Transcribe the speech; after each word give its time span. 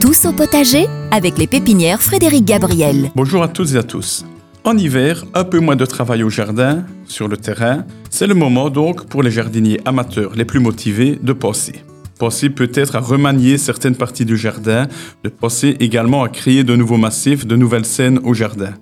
Tous 0.00 0.24
au 0.24 0.32
potager 0.32 0.86
avec 1.10 1.36
les 1.36 1.46
pépinières 1.46 2.00
Frédéric 2.00 2.46
Gabriel. 2.46 3.10
Bonjour 3.14 3.42
à 3.42 3.48
toutes 3.48 3.74
et 3.74 3.76
à 3.76 3.82
tous. 3.82 4.24
En 4.64 4.78
hiver, 4.78 5.26
un 5.34 5.44
peu 5.44 5.60
moins 5.60 5.76
de 5.76 5.84
travail 5.84 6.22
au 6.22 6.30
jardin, 6.30 6.84
sur 7.04 7.28
le 7.28 7.36
terrain. 7.36 7.84
C'est 8.08 8.26
le 8.26 8.32
moment 8.32 8.70
donc 8.70 9.06
pour 9.08 9.22
les 9.22 9.30
jardiniers 9.30 9.78
amateurs 9.84 10.32
les 10.34 10.46
plus 10.46 10.58
motivés 10.58 11.18
de 11.22 11.34
penser. 11.34 11.84
Penser 12.18 12.48
peut-être 12.48 12.96
à 12.96 13.00
remanier 13.00 13.58
certaines 13.58 13.94
parties 13.94 14.24
du 14.24 14.38
jardin, 14.38 14.88
de 15.22 15.28
penser 15.28 15.76
également 15.80 16.22
à 16.22 16.30
créer 16.30 16.64
de 16.64 16.76
nouveaux 16.76 16.96
massifs, 16.96 17.46
de 17.46 17.56
nouvelles 17.56 17.84
scènes 17.84 18.20
au 18.24 18.32
jardin. 18.32 18.72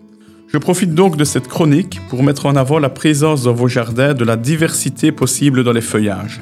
Je 0.46 0.58
profite 0.58 0.94
donc 0.94 1.16
de 1.16 1.24
cette 1.24 1.48
chronique 1.48 2.00
pour 2.10 2.22
mettre 2.22 2.46
en 2.46 2.54
avant 2.54 2.78
la 2.78 2.90
présence 2.90 3.42
dans 3.42 3.52
vos 3.52 3.68
jardins 3.68 4.14
de 4.14 4.24
la 4.24 4.36
diversité 4.36 5.10
possible 5.10 5.64
dans 5.64 5.72
les 5.72 5.80
feuillages. 5.80 6.40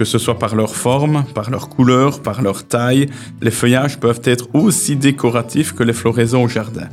Que 0.00 0.06
ce 0.06 0.16
soit 0.16 0.38
par 0.38 0.56
leur 0.56 0.74
forme, 0.74 1.26
par 1.34 1.50
leur 1.50 1.68
couleur, 1.68 2.22
par 2.22 2.40
leur 2.40 2.66
taille, 2.66 3.10
les 3.42 3.50
feuillages 3.50 4.00
peuvent 4.00 4.22
être 4.24 4.48
aussi 4.54 4.96
décoratifs 4.96 5.74
que 5.74 5.82
les 5.82 5.92
floraisons 5.92 6.44
au 6.44 6.48
jardin. 6.48 6.88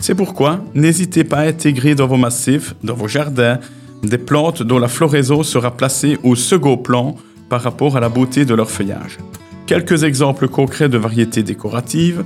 C'est 0.00 0.16
pourquoi 0.16 0.58
n'hésitez 0.74 1.22
pas 1.22 1.36
à 1.36 1.46
intégrer 1.46 1.94
dans 1.94 2.08
vos 2.08 2.16
massifs, 2.16 2.74
dans 2.82 2.96
vos 2.96 3.06
jardins, 3.06 3.60
des 4.02 4.18
plantes 4.18 4.64
dont 4.64 4.80
la 4.80 4.88
floraison 4.88 5.44
sera 5.44 5.70
placée 5.70 6.18
au 6.24 6.34
second 6.34 6.76
plan 6.76 7.14
par 7.48 7.62
rapport 7.62 7.96
à 7.96 8.00
la 8.00 8.08
beauté 8.08 8.44
de 8.44 8.56
leur 8.56 8.72
feuillage. 8.72 9.18
Quelques 9.66 10.02
exemples 10.02 10.48
concrets 10.48 10.88
de 10.88 10.98
variétés 10.98 11.44
décoratives. 11.44 12.24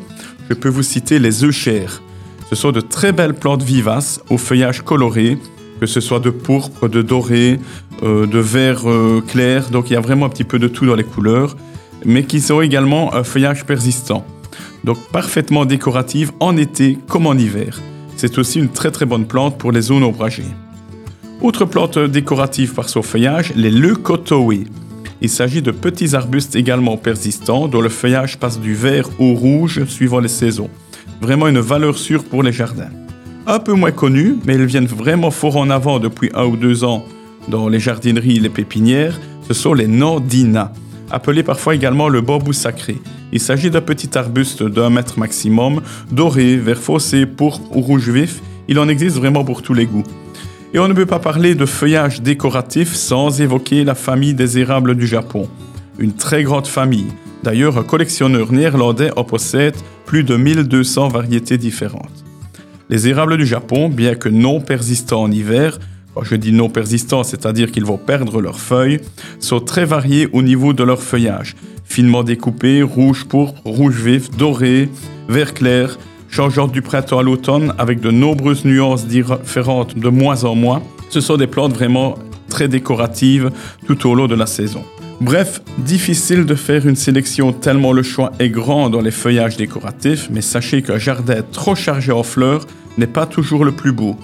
Je 0.49 0.55
peux 0.55 0.71
vous 0.71 0.83
citer 0.83 1.19
les 1.19 1.45
euchères. 1.45 2.01
Ce 2.49 2.57
sont 2.57 2.73
de 2.73 2.81
très 2.81 3.13
belles 3.13 3.35
plantes 3.35 3.63
vivaces 3.63 4.23
au 4.31 4.39
feuillage 4.39 4.81
coloré 4.81 5.37
que 5.81 5.87
ce 5.87 6.01
soit 6.01 6.21
de 6.21 6.31
pourpre, 6.31 6.89
de 6.89 7.03
doré, 7.03 7.59
de 8.03 8.39
vert 8.39 8.89
euh, 8.89 9.23
clair. 9.27 9.71
Donc 9.71 9.91
il 9.91 9.95
y 9.95 9.97
a 9.97 10.01
vraiment 10.01 10.27
un 10.27 10.29
petit 10.29 10.45
peu 10.45 10.59
de 10.59 10.69
tout 10.69 10.87
dans 10.87 10.95
les 10.95 11.05
couleurs, 11.05 11.57
mais 12.05 12.25
qui 12.25 12.43
ont 12.53 12.61
également 12.61 13.15
un 13.15 13.25
feuillage 13.25 13.65
persistant. 13.65 14.25
Donc 14.85 14.99
parfaitement 15.13 15.65
décorative 15.65 16.33
en 16.41 16.57
été 16.57 16.99
comme 17.09 17.27
en 17.27 17.35
hiver. 17.35 17.81
C'est 18.17 18.39
aussi 18.39 18.59
une 18.59 18.69
très 18.69 18.91
très 18.91 19.07
bonne 19.07 19.27
plante 19.27 19.59
pour 19.59 19.73
les 19.73 19.83
zones 19.83 20.05
ombragées. 20.05 20.45
Autre 21.43 21.65
plante 21.65 21.99
décorative 21.99 22.75
par 22.75 22.89
son 22.89 23.03
feuillage, 23.03 23.53
les 23.55 23.71
leucotoées. 23.71 24.65
Il 25.21 25.29
s'agit 25.29 25.63
de 25.63 25.71
petits 25.71 26.15
arbustes 26.15 26.57
également 26.57 26.97
persistants 26.97 27.69
dont 27.69 27.81
le 27.81 27.89
feuillage 27.89 28.39
passe 28.39 28.61
du 28.61 28.75
vert 28.75 29.09
au 29.19 29.35
rouge 29.35 29.85
suivant 29.85 30.21
les 30.21 30.29
saisons. 30.29 30.71
Vraiment 31.21 31.49
une 31.49 31.61
valeur 31.61 31.99
sûre 31.99 32.25
pour 32.25 32.43
les 32.43 32.53
jardins 32.53 32.91
un 33.47 33.61
peu 33.61 33.73
moins 33.73 33.93
connues, 33.93 34.37
mais 34.45 34.55
elles 34.55 34.67
viennent 34.67 34.87
vraiment 34.87 35.31
fort 35.31 35.57
en 35.57 35.71
avant 35.71 35.99
depuis 35.99 36.31
un 36.35 36.45
ou 36.45 36.57
deux 36.57 36.85
ans 36.85 37.05
dans 37.49 37.69
les 37.69 37.81
jardineries 37.81 38.37
et 38.37 38.41
les 38.41 38.49
pépinières, 38.49 39.19
ce 39.47 39.55
sont 39.55 39.75
les 39.75 39.87
Nandina, 39.87 40.73
appelés 41.11 41.43
parfois 41.43 41.75
également 41.75 42.09
le 42.09 42.21
bambou 42.21 42.53
sacré. 42.53 42.97
Il 43.33 43.41
s'agit 43.41 43.71
d'un 43.71 43.81
petit 43.81 44.17
arbuste 44.17 44.63
d'un 44.63 44.91
mètre 44.91 45.19
maximum, 45.19 45.83
doré, 46.11 46.57
vert 46.57 46.79
foncé, 46.79 47.27
pourpre 47.27 47.77
ou 47.77 47.81
rouge 47.81 48.09
vif. 48.09 48.41
Il 48.69 48.79
en 48.79 48.89
existe 48.89 49.17
vraiment 49.17 49.45
pour 49.45 49.63
tous 49.63 49.75
les 49.75 49.87
goûts. 49.87 50.05
Et 50.75 50.79
on 50.79 50.89
ne 50.89 50.95
peut 50.95 51.07
pas 51.07 51.19
parler 51.19 51.55
de 51.55 51.67
feuillage 51.67 52.21
décoratif 52.23 52.95
sans 52.95 53.41
évoquer 53.41 53.85
la 53.85 53.95
famille 53.95 54.35
des 54.35 54.59
érables 54.59 54.95
du 54.95 55.07
Japon. 55.07 55.49
Une 55.99 56.13
très 56.13 56.43
grande 56.43 56.67
famille. 56.67 57.07
D'ailleurs, 57.43 57.79
un 57.79 57.85
collectionneur 57.85 58.53
néerlandais 58.53 59.11
en 59.17 59.25
possède 59.25 59.77
plus 60.05 60.25
de 60.25 60.37
1200 60.37 61.09
variétés 61.09 61.59
différentes. 61.59 62.25
Les 62.91 63.09
érables 63.09 63.37
du 63.37 63.47
Japon, 63.47 63.89
bien 63.89 64.15
que 64.15 64.29
non 64.29 64.61
persistants 64.61 65.23
en 65.23 65.31
hiver, 65.31 65.79
je 66.23 66.37
dis 66.37 66.53
non 66.53 66.69
persistants, 66.69 67.25
c'est-à-dire 67.25 67.71
qu'ils 67.71 67.85
vont 67.85 67.99
perdre 67.99 68.41
leurs 68.41 68.61
feuilles, 68.61 69.01
sont 69.41 69.61
très 69.61 69.85
variés 69.85 70.29
au 70.33 70.43
niveau 70.43 70.73
de 70.73 70.83
leur 70.83 71.03
feuillage. 71.03 71.55
Finement 71.85 72.23
découpés, 72.23 72.83
rouge 72.83 73.25
pourpre, 73.25 73.61
rouge 73.65 74.03
vif, 74.03 74.31
doré, 74.31 74.89
vert 75.29 75.55
clair, 75.55 75.99
changeant 76.29 76.67
du 76.67 76.83
printemps 76.83 77.19
à 77.19 77.23
l'automne 77.23 77.73
avec 77.79 78.01
de 78.01 78.11
nombreuses 78.11 78.65
nuances 78.65 79.07
différentes 79.07 79.99
de 79.99 80.09
mois 80.09 80.45
en 80.45 80.55
mois. 80.55 80.83
Ce 81.11 81.21
sont 81.21 81.37
des 81.37 81.47
plantes 81.47 81.73
vraiment 81.73 82.19
très 82.49 82.69
décoratives 82.69 83.51
tout 83.87 84.09
au 84.09 84.15
long 84.15 84.27
de 84.27 84.35
la 84.35 84.47
saison. 84.47 84.85
Bref, 85.21 85.63
difficile 85.79 86.45
de 86.45 86.55
faire 86.55 86.87
une 86.87 86.97
sélection 86.97 87.53
tellement 87.53 87.93
le 87.93 88.03
choix 88.03 88.33
est 88.39 88.51
grand 88.51 88.91
dans 88.91 89.01
les 89.01 89.11
feuillages 89.11 89.57
décoratifs, 89.57 90.29
mais 90.31 90.43
sachez 90.43 90.83
qu'un 90.83 90.99
jardin 90.99 91.43
trop 91.53 91.75
chargé 91.75 92.13
en 92.13 92.23
fleurs 92.23 92.67
n'est 92.99 93.07
pas 93.07 93.25
toujours 93.25 93.65
le 93.65 93.73
plus 93.73 93.93
beau. 93.93 94.17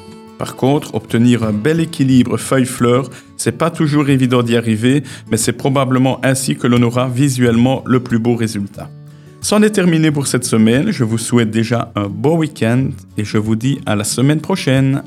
Par 0.43 0.57
contre, 0.57 0.97
obtenir 0.97 1.45
un 1.45 1.53
bel 1.53 1.79
équilibre 1.79 2.37
feuilles-fleurs, 2.37 3.11
c'est 3.37 3.57
pas 3.57 3.71
toujours 3.71 4.09
évident 4.09 4.43
d'y 4.43 4.57
arriver, 4.57 5.05
mais 5.31 5.37
c'est 5.37 5.53
probablement 5.53 6.19
ainsi 6.25 6.57
que 6.57 6.67
l'on 6.67 6.83
aura 6.83 7.07
visuellement 7.07 7.85
le 7.87 8.01
plus 8.01 8.19
beau 8.19 8.35
résultat. 8.35 8.91
C'en 9.41 9.63
est 9.63 9.71
terminé 9.71 10.11
pour 10.11 10.27
cette 10.27 10.43
semaine, 10.43 10.91
je 10.91 11.05
vous 11.05 11.17
souhaite 11.17 11.53
déjà 11.53 11.93
un 11.95 12.09
bon 12.09 12.39
week-end 12.39 12.89
et 13.17 13.25
je 13.25 13.39
vous 13.39 13.55
dis 13.55 13.79
à 13.87 13.95
la 13.95 14.03
semaine 14.03 14.41
prochaine. 14.41 15.05